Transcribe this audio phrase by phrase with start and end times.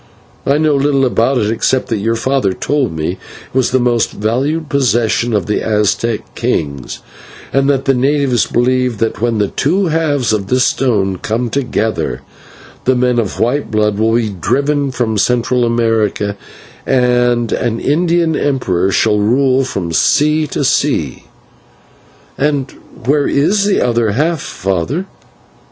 [0.47, 3.19] I know little about it, except that your father told me it
[3.53, 7.01] was the most valued possession of the Aztec kings,
[7.53, 12.21] and that the natives believe that when the two halves of this stone come together,
[12.85, 16.35] the men of white blood will be driven from Central America
[16.87, 21.25] and an Indian emperor shall rule from sea to sea."
[22.39, 22.71] "And
[23.05, 25.05] where is the other half, father?"